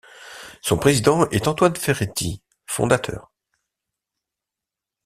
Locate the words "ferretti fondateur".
1.75-3.31